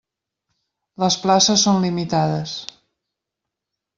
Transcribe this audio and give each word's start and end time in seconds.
Les 1.03 1.17
places 1.25 1.67
són 1.67 1.77
limitades. 1.85 2.57